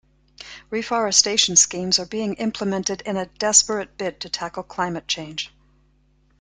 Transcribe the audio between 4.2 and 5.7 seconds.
to tackle climate change.